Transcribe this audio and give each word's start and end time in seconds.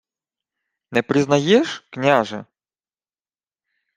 —Не 0.91 1.01
признаєш, 1.03 1.87
княже? 1.89 2.45